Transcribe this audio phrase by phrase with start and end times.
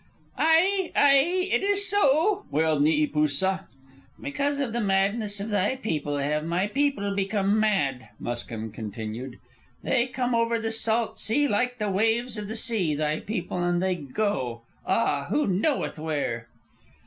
[0.35, 0.91] "Ai!
[0.95, 1.15] Ai!
[1.51, 3.67] It is so!" wailed Neepoosa.
[4.19, 9.37] "Because of the madness of thy people have my people become mad," Muskim continued.
[9.83, 13.79] "They come over the salt sea like the waves of the sea, thy people, and
[13.79, 15.27] they go ah!
[15.29, 16.47] who knoweth where?"